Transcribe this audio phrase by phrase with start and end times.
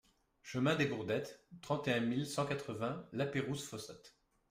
[0.41, 4.13] Chemin des Bourdettes, trente et un mille cent quatre-vingts Lapeyrouse-Fossat